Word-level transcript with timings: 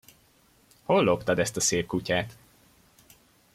Hol 0.83 1.03
loptad 1.03 1.39
ezt 1.39 1.57
a 1.57 1.61
szép 1.61 1.85
kutyát? 1.87 2.37